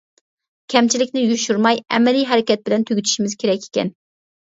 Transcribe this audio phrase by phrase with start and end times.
[0.73, 3.97] كەمچىلىكنى يوشۇرماي، ئەمەلىي ھەرىكەت بىلەن تۈگىتىشىمىز كېرەك ئىكەن.